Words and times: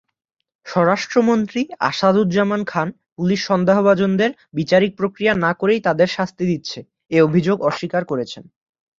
স্বরাষ্ট্রমন্ত্রী 0.65 1.61
আসাদুজ্জামান 1.79 2.61
খান 2.65 2.87
পুলিশ 3.15 3.39
সন্দেহভাজনদের 3.45 4.31
বিচারিক 4.53 4.91
প্রক্রিয়া 4.97 5.33
না 5.35 5.51
করেই 5.53 5.81
তাদের 5.81 6.07
শাস্তি 6.07 6.43
দিচ্ছে- 6.45 6.87
এ 7.11 7.17
অভিযোগ 7.21 7.57
অস্বীকার 7.61 8.03
করেছেন। 8.05 8.43